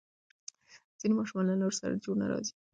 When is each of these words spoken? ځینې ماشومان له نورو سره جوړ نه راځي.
ځینې 0.99 1.13
ماشومان 1.19 1.45
له 1.47 1.55
نورو 1.61 1.79
سره 1.81 2.01
جوړ 2.03 2.15
نه 2.21 2.25
راځي. 2.31 2.53